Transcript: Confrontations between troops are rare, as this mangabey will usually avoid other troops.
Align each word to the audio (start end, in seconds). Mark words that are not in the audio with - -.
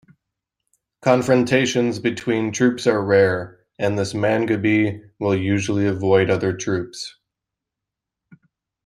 Confrontations 1.03 1.99
between 1.99 2.51
troops 2.51 2.87
are 2.87 3.05
rare, 3.05 3.59
as 3.77 3.95
this 3.97 4.13
mangabey 4.15 4.99
will 5.19 5.35
usually 5.35 5.85
avoid 5.85 6.31
other 6.31 6.57
troops. 6.57 7.17